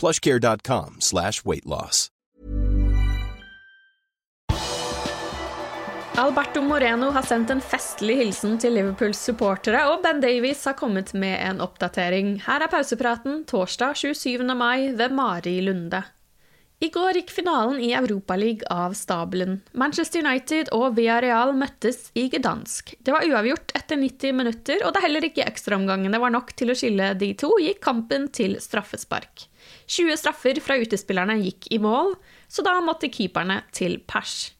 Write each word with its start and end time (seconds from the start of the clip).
plushcare.com 0.00 0.96
slash 1.00 1.44
weight 1.44 1.66
loss. 1.66 2.08
Alberto 6.20 6.60
Moreno 6.60 7.10
har 7.10 7.22
sendt 7.22 7.50
en 7.50 7.62
festlig 7.64 8.18
hilsen 8.18 8.58
til 8.60 8.74
Liverpools 8.76 9.20
supportere, 9.24 9.86
og 9.88 10.02
Ben 10.04 10.18
Davies 10.20 10.66
har 10.68 10.74
kommet 10.76 11.14
med 11.16 11.38
en 11.46 11.62
oppdatering. 11.64 12.34
Her 12.44 12.66
er 12.66 12.72
pausepraten 12.72 13.44
torsdag 13.48 13.96
27. 13.96 14.44
mai 14.52 14.90
ved 14.98 15.14
Mari 15.16 15.60
Lunde. 15.64 16.02
I 16.80 16.88
går 16.88 17.18
gikk 17.18 17.30
finalen 17.36 17.76
i 17.84 17.90
Europaligaen 17.92 18.70
av 18.72 18.94
stabelen. 18.96 19.58
Manchester 19.76 20.22
United 20.24 20.70
og 20.72 20.94
Villarreal 20.96 21.52
møttes 21.52 22.06
i 22.16 22.22
Gdansk. 22.32 22.94
Det 23.04 23.12
var 23.12 23.26
uavgjort 23.28 23.74
etter 23.76 24.00
90 24.00 24.32
minutter, 24.38 24.80
og 24.86 24.94
da 24.96 25.02
heller 25.04 25.26
ikke 25.28 25.44
ekstraomgangene 25.44 26.20
var 26.22 26.32
nok 26.32 26.54
til 26.56 26.72
å 26.72 26.78
skille 26.80 27.10
de 27.20 27.34
to, 27.36 27.50
gikk 27.60 27.82
kampen 27.84 28.30
til 28.32 28.56
straffespark. 28.64 29.44
20 29.92 30.16
straffer 30.22 30.62
fra 30.64 30.78
utespillerne 30.80 31.36
gikk 31.42 31.68
i 31.68 31.82
mål, 31.84 32.14
så 32.48 32.64
da 32.64 32.78
måtte 32.80 33.12
keeperne 33.12 33.60
til 33.76 34.00
pers. 34.08 34.54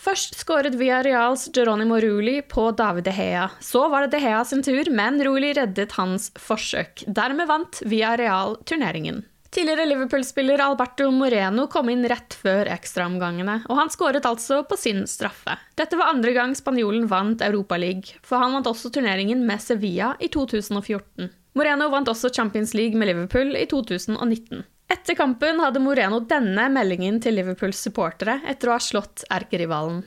Først 0.00 0.40
skåret 0.40 0.80
Villarreals 0.80 1.50
Geronimo 1.52 2.00
Ruli 2.00 2.38
på 2.40 2.70
David 2.72 3.04
De 3.04 3.16
Hea. 3.20 3.50
Så 3.60 3.84
var 3.92 4.06
det 4.06 4.16
De 4.16 4.24
Hea 4.24 4.40
sin 4.48 4.64
tur, 4.64 4.88
men 4.96 5.20
Ruli 5.20 5.52
reddet 5.60 5.96
hans 6.00 6.32
forsøk. 6.40 7.04
Dermed 7.04 7.52
vant 7.52 7.84
Villarreal 7.84 8.56
turneringen. 8.64 9.26
Tidligere 9.50 9.86
Liverpool-spiller 9.86 10.60
Alberto 10.60 11.10
Moreno 11.14 11.66
kom 11.72 11.88
inn 11.92 12.04
rett 12.08 12.34
før 12.36 12.68
ekstraomgangene, 12.74 13.60
og 13.70 13.78
han 13.80 13.90
skåret 13.92 14.26
altså 14.28 14.62
på 14.68 14.78
sin 14.80 15.04
straffe. 15.10 15.56
Dette 15.78 15.96
var 15.98 16.12
andre 16.12 16.34
gang 16.36 16.54
spanjolen 16.58 17.06
vant 17.10 17.44
Europaligaen, 17.46 18.04
for 18.26 18.42
han 18.42 18.56
vant 18.58 18.68
også 18.70 18.90
turneringen 18.92 19.46
med 19.46 19.62
Sevilla 19.62 20.14
i 20.20 20.28
2014. 20.32 21.30
Moreno 21.56 21.88
vant 21.92 22.08
også 22.12 22.28
Champions 22.34 22.74
League 22.76 22.98
med 22.98 23.08
Liverpool 23.08 23.54
i 23.56 23.64
2019. 23.70 24.66
Etter 24.92 25.16
kampen 25.18 25.58
hadde 25.62 25.80
Moreno 25.82 26.20
denne 26.20 26.68
meldingen 26.70 27.16
til 27.22 27.34
Liverpools 27.38 27.80
supportere 27.88 28.38
etter 28.46 28.70
å 28.70 28.76
ha 28.76 28.82
slått 28.82 29.24
erkerivalen. 29.34 30.04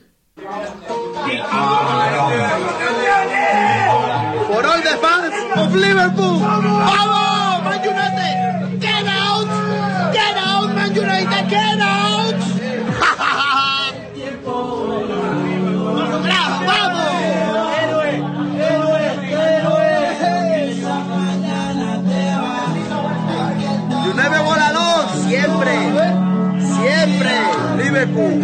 Liverpool, 5.74 7.19
United 24.10 24.42
volador, 24.44 25.06
siempre, 25.28 25.74
siempre, 26.76 27.34
Liverpool, 27.78 28.38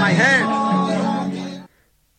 my 0.00 0.12
hand. 0.12 1.66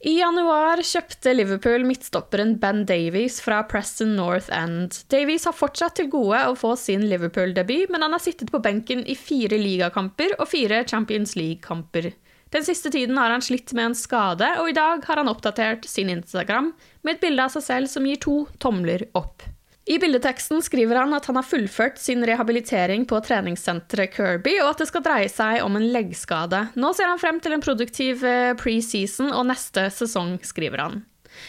I 0.06 0.14
januar 0.20 0.82
kjøpte 0.86 1.34
Liverpool 1.34 1.88
midtstopperen 1.90 2.56
Ben 2.62 2.84
Davies 2.86 3.40
fra 3.42 3.64
Preston 3.70 4.14
North 4.18 4.50
End. 4.54 4.94
Davies 5.10 5.48
har 5.50 5.58
fortsatt 5.58 5.98
til 5.98 6.10
gode 6.14 6.42
å 6.52 6.58
få 6.58 6.76
sin 6.78 7.08
Liverpool-debut, 7.10 7.90
men 7.90 8.06
han 8.06 8.14
har 8.14 8.22
sittet 8.22 8.54
på 8.54 8.62
benken 8.62 9.02
i 9.10 9.18
fire 9.18 9.58
ligakamper 9.58 10.36
og 10.38 10.50
fire 10.52 10.84
Champions 10.90 11.34
League-kamper. 11.38 12.12
Den 12.54 12.68
siste 12.68 12.92
tiden 12.94 13.18
har 13.18 13.34
han 13.34 13.42
slitt 13.42 13.74
med 13.74 13.90
en 13.90 13.98
skade, 13.98 14.52
og 14.62 14.70
i 14.70 14.78
dag 14.78 15.02
har 15.08 15.22
han 15.24 15.34
oppdatert 15.34 15.90
sin 15.90 16.14
Instagram 16.14 16.76
med 17.02 17.18
et 17.18 17.26
bilde 17.26 17.50
av 17.50 17.58
seg 17.58 17.66
selv 17.66 17.94
som 17.94 18.06
gir 18.06 18.22
to 18.22 18.44
tomler 18.62 19.08
opp. 19.18 19.50
I 19.86 19.98
bildeteksten 20.00 20.62
skriver 20.62 21.00
han 21.02 21.14
at 21.18 21.26
han 21.26 21.40
har 21.40 21.48
fullført 21.48 21.98
sin 21.98 22.22
rehabilitering 22.26 23.08
på 23.10 23.18
treningssenteret 23.26 24.14
Kirby, 24.14 24.60
og 24.62 24.76
at 24.76 24.84
det 24.84 24.90
skal 24.92 25.04
dreie 25.06 25.32
seg 25.32 25.64
om 25.66 25.78
en 25.78 25.88
leggskade. 25.94 26.68
Nå 26.78 26.92
ser 26.94 27.10
han 27.10 27.22
frem 27.22 27.42
til 27.42 27.56
en 27.56 27.64
produktiv 27.66 28.22
eh, 28.28 28.54
preseason 28.60 29.34
og 29.34 29.48
neste 29.50 29.88
sesong, 29.94 30.38
skriver 30.46 30.86
han. 30.86 31.02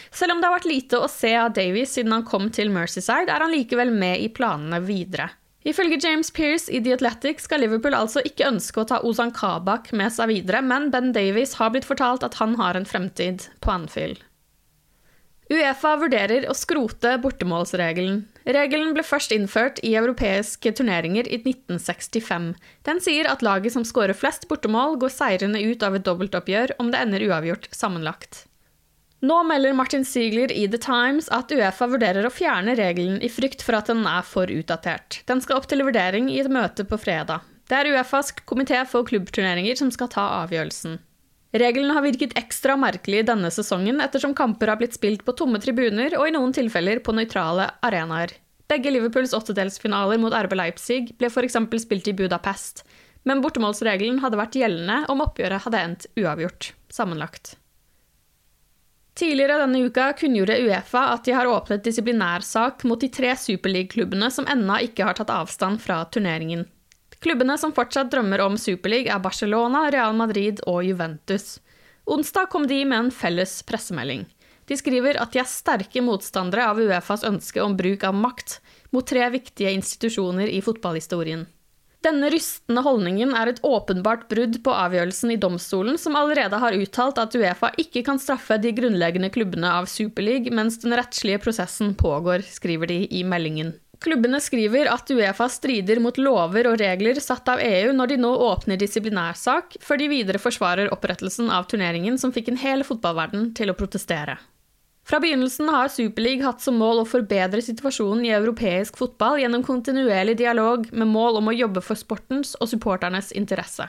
Selv 0.09 0.33
om 0.33 0.41
det 0.41 0.49
har 0.49 0.57
vært 0.57 0.71
lite 0.71 0.97
å 0.97 1.11
se 1.11 1.35
av 1.37 1.53
Davies 1.53 1.93
siden 1.93 2.15
han 2.15 2.25
kom 2.25 2.49
til 2.55 2.73
Mercyside, 2.73 3.29
er 3.29 3.45
han 3.45 3.53
likevel 3.53 3.93
med 3.93 4.23
i 4.23 4.31
planene 4.33 4.81
videre. 4.81 5.29
Ifølge 5.63 5.99
James 6.01 6.31
Pearce 6.33 6.71
i 6.73 6.81
The 6.83 6.97
Athletic 6.97 7.39
skal 7.45 7.61
Liverpool 7.63 7.95
altså 7.95 8.23
ikke 8.27 8.49
ønske 8.49 8.81
å 8.81 8.87
ta 8.89 8.99
Ozan 9.07 9.31
Kabak 9.35 9.93
med 9.95 10.11
seg 10.11 10.33
videre, 10.33 10.59
men 10.65 10.89
Ben 10.91 11.13
Davies 11.15 11.55
har 11.61 11.71
blitt 11.71 11.87
fortalt 11.87 12.25
at 12.25 12.41
han 12.41 12.57
har 12.59 12.75
en 12.75 12.87
fremtid 12.87 13.47
på 13.63 13.71
Anfield. 13.71 14.19
Uefa 15.53 15.91
vurderer 16.01 16.47
å 16.49 16.53
skrote 16.57 17.11
bortemålsregelen. 17.21 18.23
Regelen 18.43 18.95
ble 18.95 19.03
først 19.05 19.33
innført 19.35 19.77
i 19.85 19.91
europeiske 19.99 20.71
turneringer 20.79 21.27
i 21.29 21.37
1965. 21.43 22.47
Den 22.87 23.01
sier 23.03 23.29
at 23.29 23.45
laget 23.45 23.75
som 23.75 23.85
skårer 23.85 24.17
flest 24.17 24.47
bortemål, 24.49 24.97
går 25.03 25.13
seirende 25.13 25.61
ut 25.61 25.85
av 25.85 25.99
et 25.99 26.07
dobbeltoppgjør 26.07 26.75
om 26.81 26.89
det 26.89 27.03
ender 27.05 27.27
uavgjort 27.27 27.69
sammenlagt. 27.75 28.47
Nå 29.23 29.37
melder 29.47 29.77
Martin 29.77 30.03
Ziegler 30.03 30.51
i 30.51 30.65
The 30.67 30.81
Times 30.83 31.29
at 31.31 31.53
Uefa 31.53 31.87
vurderer 31.87 32.25
å 32.27 32.33
fjerne 32.33 32.73
regelen 32.75 33.21
i 33.23 33.29
frykt 33.31 33.61
for 33.63 33.77
at 33.77 33.87
den 33.91 34.03
er 34.09 34.25
for 34.27 34.51
utdatert. 34.51 35.21
Den 35.29 35.39
skal 35.43 35.61
opp 35.61 35.69
til 35.71 35.85
vurdering 35.85 36.27
i 36.33 36.41
et 36.41 36.51
møte 36.51 36.83
på 36.83 36.99
fredag. 36.99 37.45
Det 37.69 37.77
er 37.77 37.93
Uefas 37.93 38.33
komité 38.43 38.81
for 38.89 39.07
klubbturneringer 39.07 39.79
som 39.79 39.93
skal 39.95 40.11
ta 40.11 40.25
avgjørelsen. 40.41 40.97
Reglene 41.53 41.93
har 41.93 42.01
virket 42.01 42.33
ekstra 42.39 42.73
merkelig 42.81 43.27
denne 43.27 43.51
sesongen 43.53 44.01
ettersom 44.01 44.33
kamper 44.33 44.71
har 44.71 44.79
blitt 44.79 44.95
spilt 44.97 45.21
på 45.25 45.35
tomme 45.37 45.59
tribuner 45.61 46.15
og 46.17 46.25
i 46.25 46.33
noen 46.33 46.55
tilfeller 46.55 47.03
på 47.05 47.13
nøytrale 47.13 47.67
arenaer. 47.85 48.33
Begge 48.71 48.89
Liverpools 48.89 49.35
åttedelsfinaler 49.37 50.17
mot 50.17 50.33
RB 50.33 50.55
Leipzig 50.57 51.11
ble 51.19 51.29
f.eks. 51.29 51.59
spilt 51.83 52.09
i 52.09 52.15
Budapest, 52.17 52.81
men 53.29 53.43
bortemålsregelen 53.43 54.23
hadde 54.23 54.39
vært 54.39 54.57
gjeldende 54.57 55.03
om 55.13 55.21
oppgjøret 55.21 55.67
hadde 55.67 55.83
endt 55.85 56.07
uavgjort, 56.17 56.73
sammenlagt. 56.89 57.53
Tidligere 59.13 59.59
denne 59.61 59.83
uka 59.85 60.07
kunngjorde 60.17 60.57
Uefa 60.65 61.05
at 61.13 61.27
de 61.27 61.35
har 61.37 61.45
åpnet 61.45 61.85
disiplinærsak 61.85 62.81
mot 62.89 62.97
de 62.97 63.11
tre 63.13 63.35
superligaklubbene 63.37 64.31
som 64.33 64.49
ennå 64.49 64.79
ikke 64.87 65.05
har 65.05 65.19
tatt 65.19 65.29
avstand 65.29 65.83
fra 65.85 66.01
turneringen. 66.09 66.65
Klubbene 67.23 67.55
som 67.57 67.71
fortsatt 67.71 68.11
drømmer 68.11 68.41
om 68.43 68.57
Superliga, 68.59 69.15
er 69.15 69.23
Barcelona, 69.23 69.85
Real 69.93 70.15
Madrid 70.19 70.59
og 70.67 70.81
Juventus. 70.83 71.61
Onsdag 72.03 72.49
kom 72.51 72.67
de 72.67 72.81
med 72.83 73.05
en 73.05 73.11
felles 73.15 73.61
pressemelding. 73.63 74.25
De 74.67 74.75
skriver 74.79 75.19
at 75.19 75.31
de 75.31 75.39
er 75.39 75.47
sterke 75.47 76.03
motstandere 76.03 76.67
av 76.71 76.79
Uefas 76.83 77.23
ønske 77.27 77.63
om 77.63 77.77
bruk 77.79 78.03
av 78.07 78.15
makt 78.15 78.57
mot 78.91 79.07
tre 79.07 79.29
viktige 79.31 79.71
institusjoner 79.75 80.51
i 80.51 80.59
fotballhistorien. 80.63 81.45
Denne 82.03 82.27
rystende 82.33 82.83
holdningen 82.83 83.31
er 83.39 83.53
et 83.53 83.61
åpenbart 83.63 84.25
brudd 84.27 84.57
på 84.65 84.73
avgjørelsen 84.75 85.31
i 85.31 85.39
domstolen, 85.39 85.95
som 85.95 86.17
allerede 86.19 86.59
har 86.59 86.75
uttalt 86.75 87.21
at 87.23 87.37
Uefa 87.39 87.71
ikke 87.79 88.03
kan 88.03 88.19
straffe 88.19 88.57
de 88.59 88.73
grunnleggende 88.75 89.31
klubbene 89.31 89.71
av 89.71 89.87
Superleague 89.87 90.51
mens 90.51 90.81
den 90.83 90.95
rettslige 90.99 91.39
prosessen 91.45 91.95
pågår, 91.95 92.43
skriver 92.43 92.91
de 92.91 92.99
i 93.07 93.23
meldingen. 93.23 93.71
Klubbene 94.03 94.41
skriver 94.43 94.89
at 94.91 95.07
Uefa 95.15 95.45
strider 95.47 96.01
mot 96.03 96.17
lover 96.19 96.67
og 96.67 96.79
regler 96.81 97.19
satt 97.23 97.47
av 97.47 97.61
EU 97.63 97.93
når 97.95 98.11
de 98.11 98.17
nå 98.19 98.31
åpner 98.49 98.79
disiplinærsak, 98.81 99.77
før 99.79 100.01
de 100.01 100.09
videre 100.11 100.41
forsvarer 100.43 100.91
opprettelsen 100.91 101.47
av 101.47 101.69
turneringen 101.71 102.17
som 102.19 102.33
fikk 102.35 102.51
en 102.51 102.59
hel 102.59 102.83
fotballverden 102.83 103.53
til 103.55 103.71
å 103.71 103.77
protestere. 103.79 104.35
Fra 105.07 105.19
begynnelsen 105.23 105.67
har 105.71 105.91
Superleague 105.91 106.43
hatt 106.43 106.63
som 106.63 106.75
mål 106.79 107.01
å 107.01 107.07
forbedre 107.07 107.63
situasjonen 107.63 108.23
i 108.27 108.31
europeisk 108.35 108.99
fotball 108.99 109.39
gjennom 109.39 109.63
kontinuerlig 109.63 110.37
dialog 110.39 110.87
med 110.91 111.11
mål 111.11 111.39
om 111.39 111.51
å 111.51 111.55
jobbe 111.55 111.83
for 111.83 111.99
sportens 111.99 112.55
og 112.59 112.71
supporternes 112.71 113.31
interesse. 113.35 113.87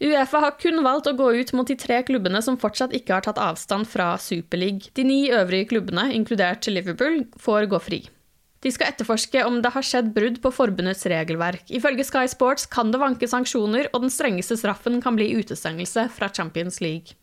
Uefa 0.00 0.42
har 0.44 0.56
kun 0.60 0.82
valgt 0.84 1.08
å 1.08 1.14
gå 1.16 1.30
ut 1.38 1.54
mot 1.56 1.68
de 1.68 1.76
tre 1.80 2.02
klubbene 2.04 2.42
som 2.44 2.58
fortsatt 2.60 2.92
ikke 2.96 3.16
har 3.16 3.24
tatt 3.24 3.40
avstand 3.40 3.88
fra 3.88 4.10
Superleague. 4.20 4.92
De 4.92 5.04
ni 5.08 5.22
øvrige 5.32 5.70
klubbene, 5.72 6.10
inkludert 6.12 6.68
Liverpool, 6.68 7.22
får 7.40 7.68
gå 7.72 7.80
fri. 7.80 8.02
De 8.66 8.72
skal 8.74 8.88
etterforske 8.90 9.44
om 9.46 9.60
det 9.62 9.70
har 9.76 9.84
skjedd 9.86 10.08
brudd 10.10 10.40
på 10.42 10.50
forbundets 10.50 11.06
regelverk. 11.06 11.68
Ifølge 11.70 12.02
Sky 12.08 12.24
Sports 12.26 12.66
kan 12.66 12.90
det 12.90 12.98
vanke 12.98 13.28
sanksjoner, 13.30 13.86
og 13.92 14.02
den 14.02 14.10
strengeste 14.10 14.56
straffen 14.58 14.98
kan 15.04 15.14
bli 15.14 15.28
utestengelse 15.38 16.08
fra 16.16 16.26
Champions 16.34 16.80
League. 16.82 17.14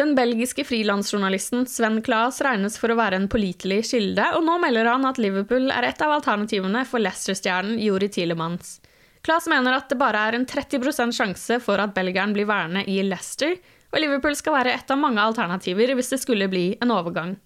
Den 0.00 0.14
belgiske 0.16 0.64
frilansjournalisten 0.64 1.68
Sven 1.68 2.00
Claes 2.06 2.40
regnes 2.42 2.80
for 2.80 2.90
å 2.90 2.96
være 2.96 3.20
en 3.20 3.28
pålitelig 3.28 3.82
kilde, 3.92 4.24
og 4.38 4.48
nå 4.48 4.56
melder 4.64 4.88
han 4.88 5.04
at 5.04 5.20
Liverpool 5.20 5.68
er 5.68 5.90
et 5.90 6.00
av 6.00 6.16
alternativene 6.16 6.86
for 6.88 7.04
Leicester-stjernen 7.04 7.76
Jori 7.84 8.08
Tilemans. 8.16 8.78
Claes 9.20 9.44
mener 9.52 9.76
at 9.76 9.92
det 9.92 10.00
bare 10.00 10.30
er 10.30 10.38
en 10.40 10.48
30% 10.48 11.12
sjanse 11.12 11.60
for 11.60 11.76
at 11.84 11.92
belgieren 11.92 12.32
blir 12.32 12.48
værende 12.48 12.88
i 12.88 13.02
Leicester, 13.04 13.52
og 13.92 14.00
Liverpool 14.00 14.32
skal 14.40 14.56
være 14.62 14.78
et 14.80 14.96
av 14.96 14.98
mange 14.98 15.20
alternativer 15.20 15.92
hvis 15.92 16.16
det 16.16 16.24
skulle 16.24 16.48
bli 16.48 16.70
en 16.80 16.96
overgang. 16.96 17.36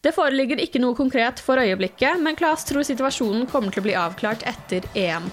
Det 0.00 0.12
foreligger 0.14 0.60
ikke 0.62 0.78
noe 0.78 0.94
konkret 0.94 1.40
for 1.42 1.58
øyeblikket, 1.58 2.20
men 2.22 2.36
Klas 2.38 2.62
tror 2.68 2.86
situasjonen 2.86 3.48
kommer 3.50 3.74
til 3.74 3.82
å 3.82 3.86
bli 3.88 3.96
avklart 3.98 4.44
etter 4.46 4.86
EM. 4.94 5.26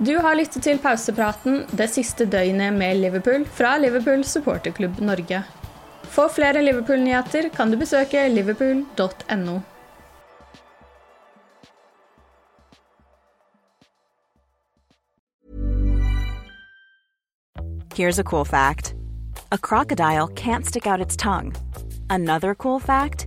Du 0.00 0.12
har 0.20 0.36
lyttet 0.36 0.62
til 0.64 0.78
pausepraten 0.78 1.64
'Det 1.72 1.88
siste 1.88 2.24
døgnet 2.24 2.72
med 2.72 2.96
Liverpool' 2.96 3.46
fra 3.46 3.76
Liverpool 3.76 4.24
supporterklubb 4.24 5.00
Norge. 5.00 5.44
For 6.04 6.28
flere 6.28 6.62
Liverpool-nyheter 6.62 7.48
kan 7.54 7.70
du 7.70 7.76
besøke 7.76 8.28
liverpool.no. 8.28 9.60
Here's 17.94 18.18
a 18.18 18.24
cool 18.24 18.44
fact 18.44 18.94
a 19.52 19.58
crocodile 19.58 20.28
can't 20.28 20.66
stick 20.66 20.86
out 20.86 21.00
its 21.00 21.16
tongue. 21.16 21.52
Another 22.08 22.54
cool 22.54 22.80
fact 22.80 23.26